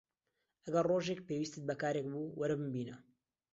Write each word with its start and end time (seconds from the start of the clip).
ئەگەر 0.65 0.85
ڕۆژێک 0.91 1.19
پێویستت 1.27 1.63
بە 1.67 1.75
کارێک 1.81 2.05
بوو، 2.13 2.35
وەرە 2.39 2.55
بمبینە. 2.59 2.95